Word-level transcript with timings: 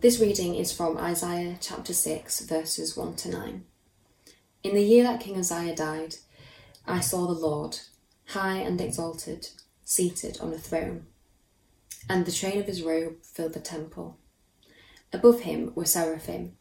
This 0.00 0.20
reading 0.20 0.54
is 0.54 0.70
from 0.70 0.96
Isaiah 0.96 1.56
chapter 1.60 1.92
6, 1.92 2.42
verses 2.42 2.96
1 2.96 3.16
to 3.16 3.30
9. 3.30 3.64
In 4.62 4.74
the 4.76 4.80
year 4.80 5.02
that 5.02 5.18
King 5.18 5.36
Uzziah 5.36 5.74
died, 5.74 6.14
I 6.86 7.00
saw 7.00 7.26
the 7.26 7.32
Lord, 7.32 7.80
high 8.26 8.58
and 8.58 8.80
exalted, 8.80 9.48
seated 9.84 10.38
on 10.40 10.52
a 10.52 10.56
throne, 10.56 11.06
and 12.08 12.24
the 12.24 12.30
train 12.30 12.60
of 12.60 12.66
his 12.66 12.84
robe 12.84 13.24
filled 13.24 13.54
the 13.54 13.60
temple. 13.60 14.16
Above 15.12 15.40
him 15.40 15.72
were 15.74 15.84
seraphim, 15.84 16.56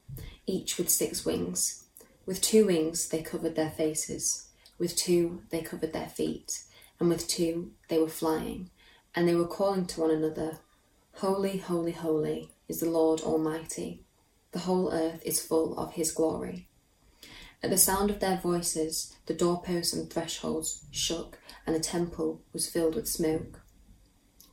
each 0.48 0.80
with 0.80 0.90
six 0.90 1.24
wings. 1.24 1.84
With 2.26 2.42
two 2.42 2.66
wings 2.66 3.08
they 3.08 3.22
covered 3.22 3.56
their 3.56 3.70
faces, 3.70 4.48
with 4.80 4.96
two 4.96 5.44
they 5.52 5.62
covered 5.62 5.94
their 5.94 6.10
feet, 6.10 6.64
and 7.00 7.08
with 7.08 7.28
two 7.28 7.74
they 7.88 8.00
were 8.00 8.08
flying, 8.08 8.72
and 9.14 9.28
they 9.28 9.36
were 9.36 9.46
calling 9.46 9.86
to 9.86 10.02
one 10.02 10.10
another, 10.10 10.58
Holy, 11.14 11.58
holy, 11.58 11.92
holy 11.92 12.50
is 12.68 12.80
the 12.80 12.90
Lord 12.90 13.22
Almighty. 13.22 14.04
The 14.52 14.60
whole 14.60 14.92
earth 14.92 15.22
is 15.26 15.46
full 15.46 15.78
of 15.78 15.94
his 15.94 16.12
glory. 16.12 16.68
At 17.64 17.70
the 17.70 17.78
sound 17.78 18.12
of 18.12 18.20
their 18.20 18.38
voices, 18.38 19.16
the 19.26 19.34
doorposts 19.34 19.94
and 19.94 20.10
thresholds 20.10 20.86
shook, 20.92 21.40
and 21.66 21.76
the 21.76 21.80
temple 21.80 22.42
was 22.54 22.70
filled 22.70 22.96
with 22.96 23.08
smoke. 23.08 23.62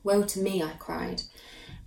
Woe 0.03 0.23
to 0.23 0.39
me, 0.39 0.63
I 0.63 0.73
cried. 0.73 1.23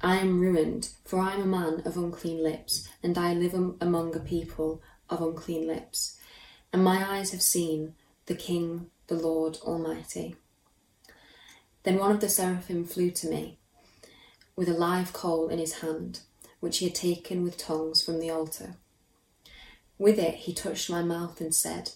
I 0.00 0.16
am 0.16 0.40
ruined, 0.40 0.90
for 1.04 1.18
I 1.18 1.34
am 1.34 1.42
a 1.42 1.46
man 1.46 1.82
of 1.84 1.96
unclean 1.96 2.42
lips, 2.42 2.88
and 3.02 3.18
I 3.18 3.34
live 3.34 3.54
among 3.80 4.14
a 4.14 4.20
people 4.20 4.80
of 5.10 5.20
unclean 5.20 5.66
lips. 5.66 6.18
And 6.72 6.84
my 6.84 7.04
eyes 7.16 7.32
have 7.32 7.42
seen 7.42 7.94
the 8.26 8.34
King, 8.34 8.90
the 9.08 9.16
Lord 9.16 9.58
Almighty. 9.62 10.36
Then 11.82 11.98
one 11.98 12.12
of 12.12 12.20
the 12.20 12.28
seraphim 12.28 12.84
flew 12.84 13.10
to 13.12 13.28
me 13.28 13.57
with 14.58 14.68
a 14.68 14.72
live 14.72 15.12
coal 15.12 15.48
in 15.48 15.60
his 15.60 15.74
hand, 15.74 16.18
which 16.58 16.78
he 16.78 16.86
had 16.86 16.94
taken 16.96 17.44
with 17.44 17.56
tongs 17.56 18.02
from 18.02 18.18
the 18.18 18.28
altar. 18.28 18.74
With 19.98 20.18
it 20.18 20.34
he 20.34 20.52
touched 20.52 20.90
my 20.90 21.00
mouth 21.00 21.40
and 21.40 21.54
said, 21.54 21.92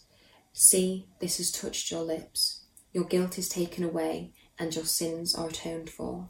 See, 0.52 1.08
this 1.18 1.38
has 1.38 1.50
touched 1.50 1.90
your 1.90 2.02
lips. 2.02 2.60
Your 2.92 3.02
guilt 3.02 3.36
is 3.36 3.48
taken 3.48 3.82
away, 3.82 4.30
and 4.60 4.72
your 4.76 4.84
sins 4.84 5.34
are 5.34 5.48
atoned 5.48 5.90
for. 5.90 6.28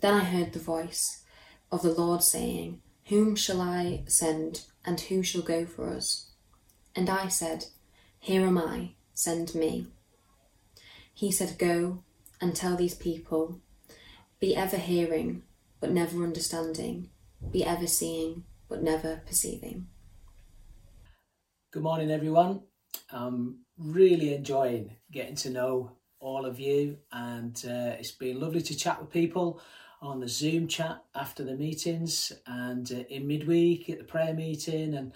Then 0.00 0.14
I 0.14 0.24
heard 0.24 0.54
the 0.54 0.58
voice 0.58 1.22
of 1.70 1.82
the 1.82 1.92
Lord 1.92 2.22
saying, 2.22 2.80
Whom 3.08 3.36
shall 3.36 3.60
I 3.60 4.04
send, 4.06 4.62
and 4.86 4.98
who 4.98 5.22
shall 5.22 5.42
go 5.42 5.66
for 5.66 5.92
us? 5.92 6.30
And 6.94 7.10
I 7.10 7.28
said, 7.28 7.66
Here 8.18 8.46
am 8.46 8.56
I, 8.56 8.92
send 9.12 9.54
me. 9.54 9.88
He 11.12 11.30
said, 11.30 11.58
Go 11.58 12.04
and 12.40 12.56
tell 12.56 12.74
these 12.74 12.94
people 12.94 13.60
be 14.38 14.54
ever 14.54 14.76
hearing, 14.76 15.42
but 15.80 15.90
never 15.90 16.22
understanding. 16.22 17.08
Be 17.50 17.64
ever 17.64 17.86
seeing, 17.86 18.44
but 18.68 18.82
never 18.82 19.22
perceiving. 19.26 19.86
Good 21.72 21.82
morning, 21.82 22.10
everyone. 22.10 22.62
I'm 23.10 23.60
really 23.78 24.34
enjoying 24.34 24.96
getting 25.10 25.36
to 25.36 25.50
know 25.50 25.92
all 26.18 26.44
of 26.44 26.60
you, 26.60 26.98
and 27.12 27.56
uh, 27.66 27.96
it's 27.98 28.10
been 28.10 28.40
lovely 28.40 28.62
to 28.62 28.76
chat 28.76 29.00
with 29.00 29.10
people 29.10 29.60
on 30.02 30.20
the 30.20 30.28
Zoom 30.28 30.68
chat 30.68 31.02
after 31.14 31.42
the 31.42 31.54
meetings 31.54 32.32
and 32.46 32.90
uh, 32.92 33.04
in 33.08 33.26
midweek 33.26 33.88
at 33.88 33.98
the 33.98 34.04
prayer 34.04 34.34
meeting. 34.34 34.94
And 34.94 35.12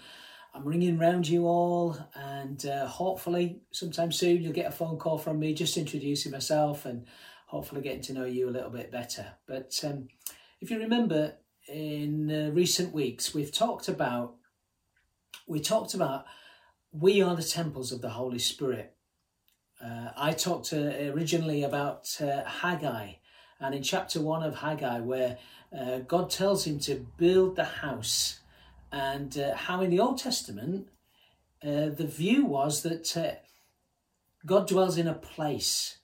I'm 0.53 0.65
ringing 0.65 0.97
round 0.97 1.27
you 1.27 1.45
all, 1.45 1.97
and 2.15 2.65
uh, 2.65 2.87
hopefully, 2.87 3.61
sometime 3.71 4.11
soon, 4.11 4.41
you'll 4.41 4.53
get 4.53 4.67
a 4.67 4.71
phone 4.71 4.97
call 4.97 5.17
from 5.19 5.39
me 5.39 5.53
just 5.53 5.77
introducing 5.77 6.31
myself 6.31 6.85
and 6.85 7.05
hopefully 7.51 7.81
getting 7.81 8.01
to 8.01 8.13
know 8.13 8.23
you 8.23 8.47
a 8.47 8.55
little 8.57 8.69
bit 8.69 8.89
better. 8.89 9.25
But 9.45 9.77
um, 9.83 10.07
if 10.61 10.71
you 10.71 10.79
remember, 10.79 11.33
in 11.67 12.31
uh, 12.31 12.49
recent 12.51 12.93
weeks, 12.93 13.33
we've 13.33 13.51
talked 13.51 13.89
about 13.89 14.35
we 15.47 15.59
talked 15.59 15.93
about 15.93 16.25
we 16.93 17.21
are 17.21 17.35
the 17.35 17.43
temples 17.43 17.91
of 17.91 18.01
the 18.01 18.11
Holy 18.11 18.39
Spirit. 18.39 18.95
Uh, 19.83 20.11
I 20.15 20.31
talked 20.31 20.71
uh, 20.71 20.77
originally 21.13 21.63
about 21.63 22.15
uh, 22.21 22.45
Haggai, 22.45 23.15
and 23.59 23.75
in 23.75 23.83
chapter 23.83 24.21
one 24.21 24.43
of 24.43 24.55
Haggai, 24.55 25.01
where 25.01 25.37
uh, 25.77 25.99
God 25.99 26.29
tells 26.29 26.65
him 26.65 26.79
to 26.79 27.05
build 27.17 27.57
the 27.57 27.65
house, 27.65 28.39
and 28.93 29.37
uh, 29.37 29.55
how 29.55 29.81
in 29.81 29.89
the 29.89 29.99
Old 29.99 30.19
Testament 30.19 30.87
the 31.61 32.07
view 32.07 32.45
was 32.45 32.81
that 32.83 33.41
God 34.45 34.67
dwells 34.67 34.97
in 34.97 35.07
a 35.07 35.13
place, 35.13 35.97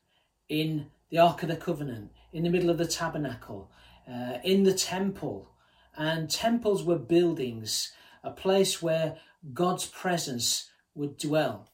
in 0.50 0.88
the 1.10 1.18
Ark 1.18 1.44
of 1.44 1.50
the 1.50 1.56
Covenant, 1.56 2.12
in 2.34 2.44
the 2.44 2.50
middle 2.50 2.70
of 2.70 2.78
the 2.78 2.88
tabernacle, 2.88 3.72
uh, 4.10 4.38
in 4.44 4.64
the 4.64 4.74
temple. 4.74 5.50
And 5.96 6.30
temples 6.30 6.84
were 6.84 7.00
buildings, 7.00 7.94
a 8.24 8.32
place 8.32 8.82
where 8.82 9.18
God's 9.54 9.86
presence 9.86 10.70
would 10.94 11.18
dwell. 11.18 11.70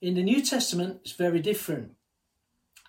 In 0.00 0.14
the 0.14 0.22
New 0.22 0.42
Testament, 0.42 1.00
it's 1.02 1.12
very 1.12 1.40
different. 1.40 1.92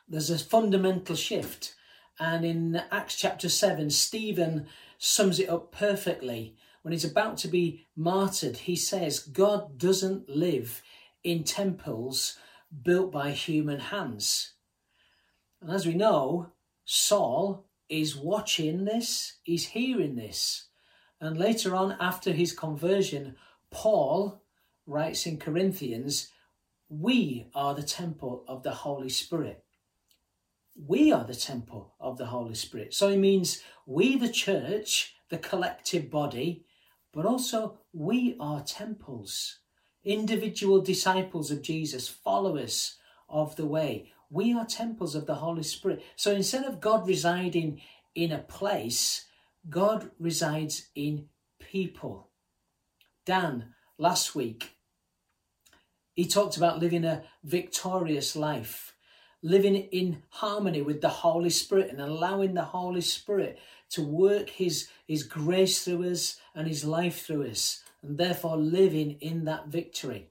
There's 0.07 0.29
a 0.29 0.39
fundamental 0.39 1.15
shift. 1.15 1.75
And 2.19 2.45
in 2.45 2.81
Acts 2.91 3.15
chapter 3.15 3.49
7, 3.49 3.89
Stephen 3.89 4.67
sums 4.97 5.39
it 5.39 5.49
up 5.49 5.71
perfectly. 5.71 6.55
When 6.81 6.91
he's 6.91 7.05
about 7.05 7.37
to 7.37 7.47
be 7.47 7.87
martyred, 7.95 8.57
he 8.57 8.75
says, 8.75 9.19
God 9.19 9.77
doesn't 9.77 10.29
live 10.29 10.81
in 11.23 11.43
temples 11.43 12.37
built 12.83 13.11
by 13.11 13.31
human 13.31 13.79
hands. 13.79 14.53
And 15.61 15.71
as 15.71 15.85
we 15.85 15.93
know, 15.93 16.51
Saul 16.85 17.65
is 17.87 18.15
watching 18.15 18.85
this, 18.85 19.37
he's 19.43 19.67
hearing 19.67 20.15
this. 20.15 20.67
And 21.19 21.37
later 21.37 21.75
on, 21.75 21.97
after 21.99 22.31
his 22.31 22.51
conversion, 22.51 23.35
Paul 23.69 24.41
writes 24.87 25.27
in 25.27 25.37
Corinthians, 25.37 26.29
We 26.89 27.49
are 27.53 27.75
the 27.75 27.83
temple 27.83 28.43
of 28.47 28.63
the 28.63 28.71
Holy 28.71 29.09
Spirit. 29.09 29.63
We 30.75 31.11
are 31.11 31.25
the 31.25 31.35
temple 31.35 31.93
of 31.99 32.17
the 32.17 32.27
Holy 32.27 32.55
Spirit. 32.55 32.93
So 32.93 33.09
he 33.09 33.17
means 33.17 33.61
we, 33.85 34.17
the 34.17 34.31
church, 34.31 35.13
the 35.29 35.37
collective 35.37 36.09
body, 36.09 36.65
but 37.13 37.25
also 37.25 37.79
we 37.93 38.35
are 38.39 38.63
temples, 38.63 39.59
individual 40.03 40.81
disciples 40.81 41.51
of 41.51 41.61
Jesus, 41.61 42.07
followers 42.07 42.97
of 43.29 43.55
the 43.57 43.65
way 43.65 44.11
we 44.31 44.53
are 44.53 44.65
temples 44.65 45.13
of 45.13 45.25
the 45.27 45.35
Holy 45.35 45.61
Spirit. 45.61 46.03
So 46.15 46.31
instead 46.31 46.63
of 46.63 46.79
God 46.79 47.05
residing 47.05 47.81
in 48.15 48.31
a 48.31 48.39
place, 48.39 49.25
God 49.69 50.09
resides 50.19 50.87
in 50.95 51.25
people. 51.59 52.29
Dan, 53.25 53.73
last 53.97 54.33
week, 54.33 54.77
he 56.13 56.25
talked 56.25 56.57
about 56.57 56.79
living 56.79 57.03
a 57.03 57.23
victorious 57.43 58.35
life, 58.35 58.95
living 59.43 59.75
in 59.75 60.23
harmony 60.29 60.81
with 60.81 61.01
the 61.01 61.09
Holy 61.09 61.49
Spirit 61.49 61.91
and 61.91 61.99
allowing 61.99 62.53
the 62.53 62.63
Holy 62.63 63.01
Spirit 63.01 63.59
to 63.89 64.01
work 64.01 64.49
his, 64.49 64.87
his 65.05 65.23
grace 65.23 65.83
through 65.83 66.09
us 66.09 66.37
and 66.55 66.67
his 66.67 66.85
life 66.85 67.25
through 67.25 67.47
us, 67.47 67.83
and 68.01 68.17
therefore 68.17 68.55
living 68.55 69.17
in 69.19 69.43
that 69.45 69.67
victory. 69.67 70.30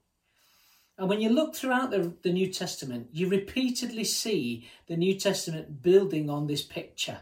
And 1.01 1.09
when 1.09 1.23
you 1.23 1.31
look 1.31 1.57
throughout 1.57 1.91
the, 1.91 2.13
the 2.23 2.31
New 2.31 2.53
Testament, 2.53 3.09
you 3.11 3.27
repeatedly 3.27 4.05
see 4.05 4.69
the 4.87 4.99
New 4.99 5.19
Testament 5.19 5.81
building 5.81 6.29
on 6.29 6.47
this 6.47 6.61
picture. 6.61 7.21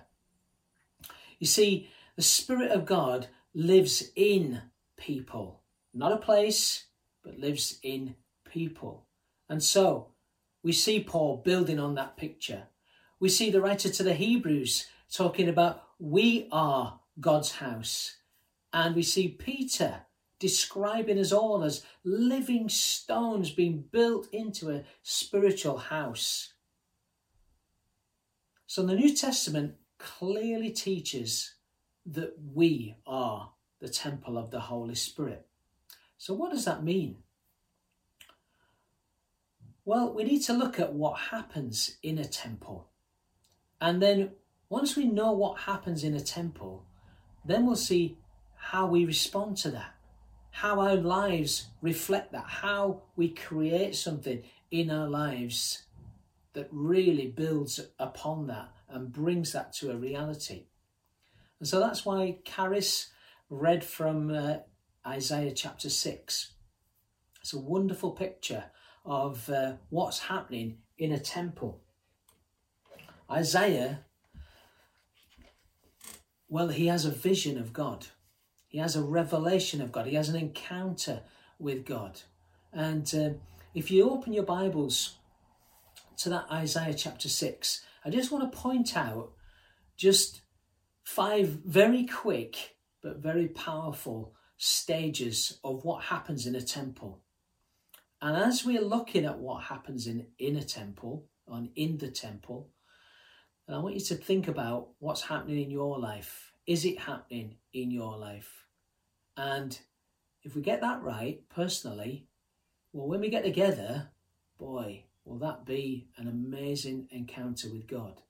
You 1.39 1.47
see, 1.47 1.89
the 2.17 2.23
Spirit 2.23 2.73
of 2.73 2.85
God 2.85 3.29
lives 3.55 4.11
in 4.17 4.63
people, 4.97 5.63
not 5.95 6.11
a 6.11 6.17
place, 6.17 6.87
but 7.23 7.39
lives 7.39 7.79
in 7.85 8.17
people. 8.45 9.07
And 9.49 9.63
so 9.63 10.09
we 10.65 10.73
see 10.73 11.05
Paul 11.05 11.37
building 11.45 11.79
on 11.79 11.95
that 11.95 12.17
picture. 12.17 12.65
We 13.21 13.29
see 13.29 13.49
the 13.49 13.61
writer 13.61 13.91
to 13.91 14.03
the 14.03 14.15
Hebrews 14.15 14.89
talking 15.09 15.49
about 15.49 15.85
we 16.01 16.49
are 16.51 16.99
God's 17.21 17.53
house. 17.53 18.17
And 18.73 18.97
we 18.97 19.05
see 19.05 19.29
Peter 19.29 20.01
describing 20.39 21.19
us 21.19 21.33
all 21.33 21.63
as 21.65 21.85
living 22.05 22.69
stones 22.69 23.51
being 23.51 23.85
built 23.91 24.29
into 24.33 24.71
a 24.71 24.85
spiritual 25.03 25.79
house. 25.79 26.53
So 28.67 28.85
the 28.85 28.95
New 28.95 29.15
Testament 29.15 29.75
clearly 29.99 30.71
teaches 30.71 31.55
that 32.07 32.35
we 32.55 32.97
are 33.07 33.51
the 33.81 33.89
temple 33.89 34.39
of 34.39 34.51
the 34.51 34.61
Holy 34.61 34.95
Spirit. 34.95 35.47
So, 36.17 36.35
what 36.35 36.53
does 36.53 36.65
that 36.65 36.83
mean? 36.83 37.19
Well, 39.85 40.13
we 40.13 40.25
need 40.25 40.43
to 40.43 40.53
look 40.53 40.79
at 40.79 40.93
what 40.93 41.19
happens 41.31 41.97
in 42.03 42.19
a 42.19 42.25
temple. 42.25 42.89
And 43.81 44.03
then, 44.03 44.33
once 44.69 44.97
we 44.97 45.07
know 45.07 45.33
what 45.33 45.61
happens 45.61 46.05
in 46.05 46.15
a 46.15 46.21
temple, 46.21 46.85
then 47.45 47.67
we'll 47.67 47.77
see 47.77 48.19
how 48.57 48.87
we 48.87 49.05
respond 49.05 49.57
to 49.59 49.71
that 49.71 49.98
how 50.59 50.81
our 50.81 50.97
lives 50.97 51.69
reflect 51.83 52.33
that, 52.33 52.45
how 52.45 53.01
we 53.15 53.29
create 53.29 53.95
something 53.95 54.43
in 54.73 54.91
our 54.91 55.09
lives 55.09 55.85
that 56.53 56.67
really 56.73 57.29
builds 57.29 57.79
upon 58.01 58.49
that 58.49 58.69
and 58.89 59.13
brings 59.13 59.53
that 59.53 59.73
to 59.73 59.93
a 59.93 59.97
reality. 59.97 60.65
And 61.61 61.69
so 61.69 61.79
that's 61.79 62.05
why 62.05 62.39
Caris 62.45 63.11
read 63.49 63.85
from 63.85 64.35
uh, 64.35 64.57
Isaiah 65.07 65.53
chapter 65.53 65.89
6. 65.89 66.53
It's 67.41 67.53
a 67.53 67.61
wonderful 67.61 68.11
picture 68.11 68.65
of 69.05 69.49
uh, 69.49 69.75
what's 69.91 70.19
happening 70.19 70.79
in 70.99 71.13
a 71.13 71.21
temple. 71.21 71.81
Isaiah, 73.31 74.01
well, 76.49 76.67
he 76.67 76.89
has 76.89 77.05
a 77.05 77.13
vision 77.13 77.59
of 77.59 77.73
God. 77.73 78.09
He 78.69 78.79
has 78.79 78.97
a 78.97 79.03
revelation 79.03 79.81
of 79.81 79.91
God. 79.91 80.07
He 80.07 80.15
has 80.15 80.29
an 80.29 80.37
encounter 80.37 81.23
with 81.59 81.85
God. 81.85 82.21
And 82.73 83.13
uh, 83.15 83.31
if 83.75 83.91
you 83.91 84.09
open 84.09 84.33
your 84.33 84.45
Bibles 84.45 85.17
to 86.19 86.29
that 86.29 86.47
Isaiah 86.51 86.95
chapter 86.95 87.29
6, 87.29 87.85
I 88.05 88.11
just 88.11 88.31
want 88.31 88.51
to 88.51 88.59
point 88.59 88.97
out 88.97 89.33
just 89.97 90.43
five 91.03 91.49
very 91.49 92.07
quick 92.07 92.77
but 93.03 93.19
very 93.19 93.49
powerful 93.49 94.35
stages 94.57 95.59
of 95.65 95.85
what 95.85 96.05
happens 96.05 96.47
in 96.47 96.55
a 96.55 96.61
temple. 96.61 97.23
And 98.21 98.37
as 98.37 98.65
we're 98.65 98.83
looking 98.83 99.25
at 99.25 99.39
what 99.39 99.65
happens 99.65 100.07
in, 100.07 100.27
in 100.39 100.57
a 100.57 100.65
temple, 100.65 101.27
on 101.47 101.71
in 101.77 101.99
the 101.99 102.11
temple, 102.11 102.69
and 103.67 103.77
I 103.77 103.79
want 103.81 103.95
you 103.95 104.01
to 104.01 104.15
think 104.17 104.49
about 104.49 104.89
what's 104.99 105.23
happening 105.23 105.63
in 105.63 105.71
your 105.71 105.99
life. 105.99 106.53
Is 106.69 106.85
it 106.85 106.99
happening 106.99 107.57
in 107.73 107.91
your 107.91 108.19
life? 108.19 108.67
And 109.39 109.79
if 110.43 110.55
we 110.55 110.61
get 110.61 110.83
that 110.83 111.03
right, 111.03 111.41
personally, 111.49 112.27
well, 112.93 113.09
when 113.09 113.21
we 113.21 113.31
get 113.31 113.43
together, 113.43 114.11
boy, 114.59 115.05
will 115.25 115.39
that 115.39 115.65
be 115.65 116.09
an 116.19 116.29
amazing 116.29 117.09
encounter 117.11 117.71
with 117.71 117.87
God. 117.87 118.21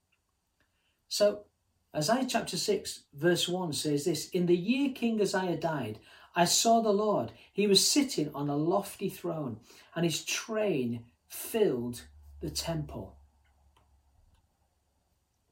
So, 1.09 1.47
Uzziah 1.93 2.27
chapter 2.29 2.57
6, 2.57 3.07
verse 3.13 3.49
1 3.49 3.73
says 3.73 4.05
this 4.05 4.29
In 4.29 4.47
the 4.47 4.57
year 4.57 4.93
King 4.95 5.21
Isaiah 5.21 5.57
died, 5.57 5.99
I 6.37 6.45
saw 6.45 6.81
the 6.81 6.93
Lord. 6.93 7.33
He 7.53 7.67
was 7.67 7.85
sitting 7.85 8.31
on 8.37 8.49
a 8.49 8.57
lofty 8.57 9.09
throne, 9.09 9.59
and 9.97 10.05
his 10.05 10.25
train 10.25 11.07
filled 11.27 12.03
the 12.41 12.51
temple. 12.51 13.17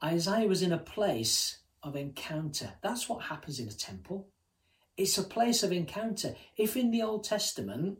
Isaiah 0.01 0.47
was 0.47 0.61
in 0.61 0.71
a 0.71 0.77
place 0.77 1.57
of 1.87 1.95
encounter. 1.95 2.73
That's 2.81 3.09
what 3.09 3.23
happens 3.23 3.59
in 3.59 3.67
a 3.67 3.71
temple. 3.71 4.27
It's 4.95 5.17
a 5.17 5.23
place 5.23 5.63
of 5.63 5.71
encounter. 5.71 6.35
If 6.55 6.75
in 6.75 6.91
the 6.91 7.01
Old 7.01 7.23
Testament 7.23 7.99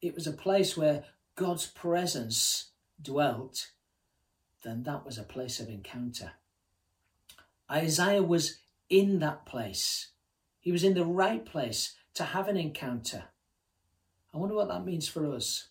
it 0.00 0.14
was 0.14 0.26
a 0.26 0.32
place 0.32 0.76
where 0.76 1.04
God's 1.34 1.66
presence 1.66 2.70
dwelt, 3.00 3.70
then 4.64 4.82
that 4.84 5.04
was 5.04 5.18
a 5.18 5.22
place 5.22 5.60
of 5.60 5.68
encounter. 5.68 6.32
Isaiah 7.70 8.22
was 8.22 8.58
in 8.88 9.18
that 9.20 9.46
place. 9.46 10.12
He 10.60 10.72
was 10.72 10.84
in 10.84 10.94
the 10.94 11.04
right 11.04 11.44
place 11.44 11.96
to 12.14 12.24
have 12.24 12.48
an 12.48 12.56
encounter. 12.56 13.24
I 14.34 14.38
wonder 14.38 14.54
what 14.54 14.68
that 14.68 14.84
means 14.84 15.08
for 15.08 15.32
us. 15.32 15.68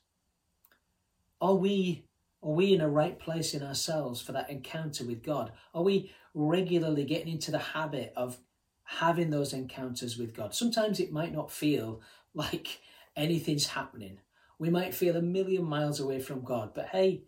Are 1.40 1.56
we 1.56 2.07
are 2.48 2.54
we 2.54 2.74
in 2.74 2.80
a 2.80 2.88
right 2.88 3.20
place 3.20 3.54
in 3.54 3.62
ourselves 3.62 4.22
for 4.22 4.32
that 4.32 4.50
encounter 4.50 5.04
with 5.04 5.22
God? 5.22 5.52
Are 5.74 5.84
we 5.84 6.14
regularly 6.34 7.04
getting 7.04 7.28
into 7.28 7.52
the 7.52 7.58
habit 7.58 8.14
of 8.16 8.38
having 8.86 9.30
those 9.30 9.52
encounters 9.52 10.18
with 10.18 10.34
God? 10.34 10.56
Sometimes 10.56 11.02
it 11.02 11.12
might 11.12 11.34
not 11.34 11.52
feel 11.52 12.00
like 12.34 12.80
anything's 13.18 13.68
happening. 13.68 14.20
We 14.60 14.70
might 14.70 14.96
feel 14.96 15.18
a 15.18 15.22
million 15.22 15.66
miles 15.66 16.00
away 16.00 16.22
from 16.22 16.46
God. 16.46 16.74
But 16.74 16.88
hey, 16.88 17.24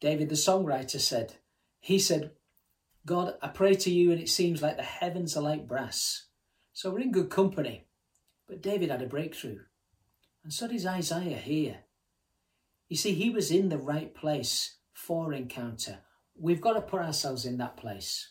David 0.00 0.30
the 0.30 0.34
songwriter 0.34 0.98
said, 0.98 1.34
he 1.78 1.98
said, 1.98 2.30
God, 3.04 3.34
I 3.42 3.48
pray 3.48 3.74
to 3.74 3.90
you, 3.90 4.12
and 4.12 4.20
it 4.20 4.30
seems 4.30 4.62
like 4.62 4.78
the 4.78 4.82
heavens 4.82 5.36
are 5.36 5.42
like 5.42 5.68
brass. 5.68 6.28
So 6.72 6.90
we're 6.90 7.00
in 7.00 7.12
good 7.12 7.28
company. 7.28 7.84
But 8.48 8.62
David 8.62 8.90
had 8.90 9.02
a 9.02 9.06
breakthrough. 9.06 9.58
And 10.42 10.52
so 10.54 10.68
does 10.68 10.86
Isaiah 10.86 11.36
here. 11.36 11.83
You 12.88 12.96
see, 12.96 13.14
he 13.14 13.30
was 13.30 13.50
in 13.50 13.68
the 13.68 13.78
right 13.78 14.14
place 14.14 14.76
for 14.92 15.32
encounter. 15.32 15.98
We've 16.36 16.60
got 16.60 16.74
to 16.74 16.80
put 16.80 17.00
ourselves 17.00 17.44
in 17.44 17.58
that 17.58 17.76
place. 17.76 18.30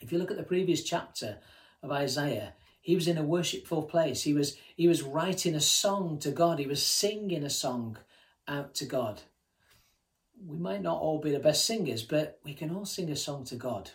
If 0.00 0.12
you 0.12 0.18
look 0.18 0.30
at 0.30 0.36
the 0.36 0.42
previous 0.42 0.82
chapter 0.82 1.38
of 1.82 1.90
Isaiah, 1.90 2.54
he 2.80 2.94
was 2.94 3.08
in 3.08 3.18
a 3.18 3.22
worshipful 3.22 3.82
place. 3.82 4.22
He 4.22 4.34
was, 4.34 4.56
he 4.76 4.88
was 4.88 5.02
writing 5.02 5.54
a 5.54 5.60
song 5.60 6.18
to 6.20 6.30
God. 6.30 6.58
He 6.58 6.66
was 6.66 6.84
singing 6.84 7.44
a 7.44 7.50
song 7.50 7.98
out 8.46 8.74
to 8.76 8.84
God 8.84 9.22
we 10.46 10.56
might 10.56 10.82
not 10.82 11.00
all 11.00 11.18
be 11.18 11.30
the 11.30 11.38
best 11.38 11.64
singers, 11.64 12.02
but 12.02 12.38
we 12.44 12.54
can 12.54 12.74
all 12.74 12.84
sing 12.84 13.10
a 13.10 13.16
song 13.16 13.44
to 13.44 13.56
God. 13.56 13.90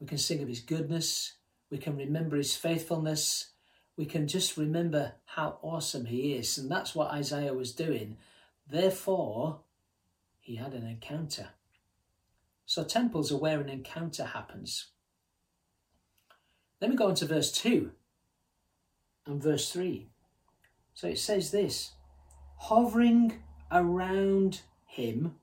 We 0.00 0.06
can 0.06 0.18
sing 0.18 0.42
of 0.42 0.48
His 0.48 0.60
goodness, 0.60 1.34
we 1.70 1.78
can 1.78 1.96
remember 1.96 2.36
His 2.36 2.56
faithfulness, 2.56 3.52
we 3.96 4.06
can 4.06 4.26
just 4.26 4.56
remember 4.56 5.12
how 5.24 5.58
awesome 5.62 6.06
He 6.06 6.34
is. 6.34 6.58
And 6.58 6.70
that's 6.70 6.94
what 6.94 7.12
Isaiah 7.12 7.54
was 7.54 7.72
doing. 7.72 8.16
Therefore, 8.68 9.60
he 10.40 10.56
had 10.56 10.74
an 10.74 10.86
encounter. 10.86 11.48
So, 12.66 12.82
temples 12.82 13.30
are 13.30 13.36
where 13.36 13.60
an 13.60 13.68
encounter 13.68 14.24
happens. 14.24 14.88
Then 16.80 16.90
we 16.90 16.96
go 16.96 17.08
on 17.08 17.14
to 17.16 17.26
verse 17.26 17.52
2 17.52 17.92
and 19.26 19.42
verse 19.42 19.70
3. 19.72 20.08
So 20.94 21.08
it 21.08 21.18
says 21.18 21.50
this 21.50 21.92
hovering 22.56 23.42
around 23.70 24.62
him 24.86 25.36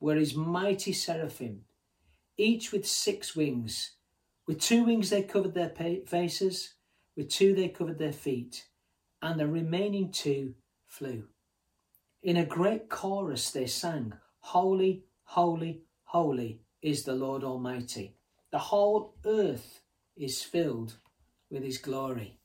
were 0.00 0.16
his 0.16 0.34
mighty 0.34 0.92
seraphim, 0.92 1.64
each 2.36 2.72
with 2.72 2.86
six 2.86 3.34
wings. 3.34 3.92
With 4.46 4.60
two 4.60 4.84
wings 4.84 5.10
they 5.10 5.22
covered 5.22 5.54
their 5.54 5.70
faces, 6.06 6.74
with 7.16 7.30
two 7.30 7.54
they 7.54 7.68
covered 7.68 7.98
their 7.98 8.12
feet, 8.12 8.68
and 9.22 9.40
the 9.40 9.46
remaining 9.46 10.12
two 10.12 10.54
flew. 10.86 11.24
In 12.22 12.36
a 12.36 12.44
great 12.44 12.88
chorus 12.88 13.50
they 13.50 13.66
sang, 13.66 14.12
Holy, 14.40 15.04
holy, 15.24 15.82
holy 16.04 16.60
is 16.82 17.04
the 17.04 17.14
Lord 17.14 17.42
Almighty. 17.42 18.14
The 18.50 18.58
whole 18.58 19.14
earth 19.24 19.80
is 20.16 20.42
filled 20.42 20.96
with 21.50 21.62
his 21.62 21.78
glory. 21.78 22.38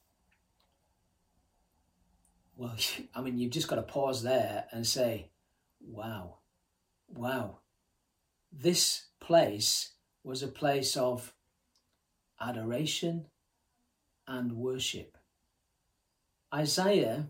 Well, 2.56 2.76
I 3.16 3.22
mean, 3.22 3.38
you've 3.38 3.52
just 3.52 3.68
got 3.68 3.76
to 3.76 3.84
pause 3.84 4.24
there 4.24 4.66
and 4.72 4.86
say, 4.86 5.30
wow, 5.80 6.38
wow. 7.08 7.60
This 8.52 9.06
place 9.20 9.94
was 10.24 10.44
a 10.44 10.48
place 10.48 10.98
of 10.98 11.34
adoration 12.40 13.28
and 14.32 14.54
worship. 14.54 15.18
Isaiah, 16.54 17.28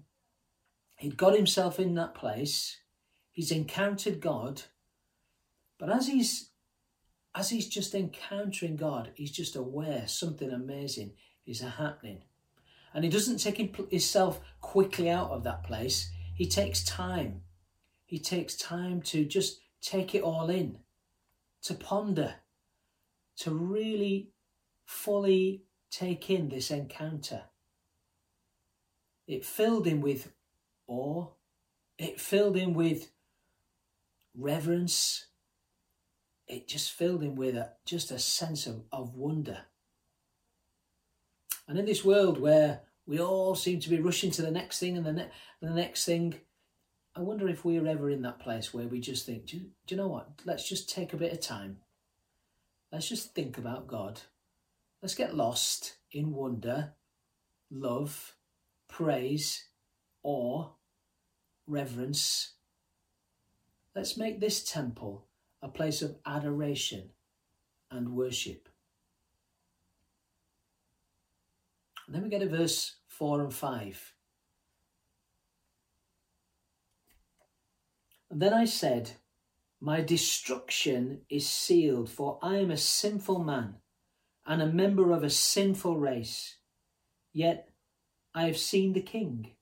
he'd 0.98 1.18
got 1.18 1.36
himself 1.36 1.80
in 1.80 1.96
that 1.96 2.16
place, 2.16 2.78
he's 3.32 3.52
encountered 3.52 4.20
God, 4.20 4.64
but 5.78 5.90
as 5.90 6.08
he's 6.08 6.50
as 7.34 7.50
he's 7.50 7.68
just 7.68 7.96
encountering 7.96 8.76
God, 8.76 9.12
he's 9.16 9.32
just 9.32 9.56
aware 9.56 10.06
something 10.06 10.52
amazing 10.52 11.14
is 11.46 11.62
happening. 11.62 12.24
And 12.94 13.06
he 13.06 13.10
doesn't 13.10 13.38
take 13.38 13.58
himself 13.90 14.42
quickly 14.60 15.10
out 15.10 15.32
of 15.32 15.46
that 15.46 15.64
place. 15.64 16.12
He 16.36 16.46
takes 16.46 16.84
time 16.84 17.44
he 18.12 18.20
takes 18.20 18.58
time 18.58 19.02
to 19.04 19.24
just 19.24 19.62
take 19.82 20.14
it 20.14 20.22
all 20.22 20.50
in, 20.50 20.80
to 21.62 21.74
ponder, 21.74 22.36
to 23.38 23.52
really 23.52 24.32
fully 24.84 25.64
take 25.92 26.30
in 26.30 26.50
this 26.50 26.72
encounter. 26.72 27.44
It 29.28 29.46
filled 29.46 29.86
him 29.86 30.02
with 30.02 30.32
awe, 30.88 31.28
it 31.98 32.20
filled 32.20 32.58
him 32.58 32.74
with 32.74 33.12
reverence, 34.36 35.28
it 36.48 36.68
just 36.68 36.92
filled 36.92 37.24
him 37.24 37.36
with 37.36 37.56
a, 37.56 37.70
just 37.86 38.12
a 38.12 38.20
sense 38.20 38.66
of, 38.66 38.84
of 38.92 39.16
wonder. 39.16 39.60
And 41.68 41.78
in 41.78 41.86
this 41.86 42.04
world 42.04 42.40
where 42.42 42.82
we 43.06 43.20
all 43.20 43.56
seem 43.56 43.80
to 43.80 43.90
be 43.90 44.00
rushing 44.00 44.32
to 44.32 44.42
the 44.42 44.52
next 44.52 44.80
thing 44.80 44.98
and 44.98 45.06
the, 45.06 45.14
ne- 45.14 45.30
the 45.62 45.70
next 45.70 46.06
thing, 46.06 46.36
I 47.16 47.22
wonder 47.22 47.48
if 47.48 47.64
we're 47.64 47.88
ever 47.88 48.10
in 48.10 48.22
that 48.24 48.40
place 48.40 48.74
where 48.74 48.88
we 48.88 49.00
just 49.00 49.26
think, 49.26 49.46
do, 49.46 49.60
do 49.60 49.96
you 49.96 49.98
know 49.98 50.08
what? 50.08 50.30
Let's 50.46 50.68
just 50.68 50.90
take 50.90 51.14
a 51.14 51.18
bit 51.18 51.32
of 51.32 51.40
time. 51.40 51.78
Let's 52.92 53.08
just 53.08 53.34
think 53.34 53.58
about 53.58 53.88
God. 53.88 54.22
Let's 55.02 55.16
get 55.16 55.36
lost 55.36 55.98
in 56.12 56.32
wonder, 56.32 56.94
love, 57.72 58.36
praise, 58.88 59.66
awe, 60.24 60.70
reverence. 61.66 62.54
Let's 63.96 64.16
make 64.16 64.40
this 64.40 64.64
temple 64.64 65.26
a 65.62 65.70
place 65.70 66.02
of 66.02 66.18
adoration 66.26 67.10
and 67.90 68.16
worship. 68.16 68.70
And 72.06 72.16
then 72.16 72.24
we 72.24 72.30
get 72.30 72.40
to 72.40 72.50
verse 72.50 72.98
4 73.08 73.42
and 73.42 73.54
5. 73.54 74.14
And 78.30 78.42
then 78.42 78.54
I 78.54 78.66
said, 78.66 79.12
My 79.80 80.02
destruction 80.02 81.22
is 81.30 81.50
sealed, 81.50 82.10
for 82.10 82.40
I 82.42 82.58
am 82.58 82.72
a 82.72 82.78
sinful 82.78 83.44
man, 83.44 83.81
and 84.52 84.62
a 84.62 84.68
member 84.68 85.14
of 85.14 85.24
a 85.24 85.30
sinful 85.30 85.98
race. 85.98 86.58
Yet 87.32 87.70
I 88.36 88.48
have 88.48 88.58
seen 88.58 88.92
the 88.92 89.02
King, 89.02 89.54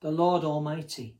the 0.00 0.12
Lord 0.12 0.44
Almighty. 0.44 1.18